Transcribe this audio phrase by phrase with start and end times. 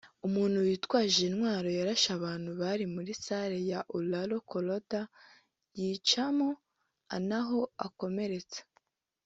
[0.27, 5.01] umuntu witwaje intwaro yarashe abantu bari muri salle ya Aurora Colorado
[5.79, 6.49] yica mo
[7.29, 8.61] naho akomeretsa